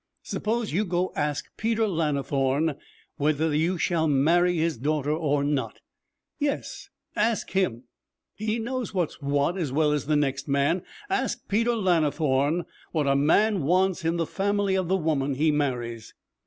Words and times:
Suppose 0.23 0.73
you 0.73 0.83
go 0.83 1.13
ask 1.15 1.55
Peter 1.57 1.87
Lannithorne 1.87 2.73
whether 3.17 3.53
you 3.53 3.77
shall 3.77 4.07
marry 4.07 4.57
his 4.57 4.75
daughter 4.79 5.11
or 5.11 5.43
not. 5.43 5.79
Yes, 6.39 6.89
ask 7.15 7.51
him. 7.51 7.83
He 8.33 8.57
knows 8.57 8.95
what's 8.95 9.21
what 9.21 9.59
as 9.59 9.71
well 9.71 9.91
as 9.91 10.07
the 10.07 10.15
next 10.15 10.47
man. 10.47 10.81
Ask 11.07 11.47
Peter 11.47 11.75
Lannithorne 11.75 12.65
what 12.91 13.05
a 13.05 13.15
man 13.15 13.61
wants 13.61 14.03
in 14.03 14.17
the 14.17 14.25
family 14.25 14.73
of 14.73 14.87
the 14.87 14.97
woman 14.97 15.35
he 15.35 15.51
marries.' 15.51 16.15